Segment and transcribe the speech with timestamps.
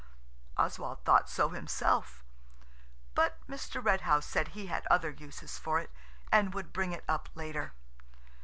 [0.57, 2.23] Oswald thought so himself.
[3.13, 3.85] But Mr.
[3.85, 5.91] Red House said he had other uses for it,
[6.31, 7.73] and would bring it up later.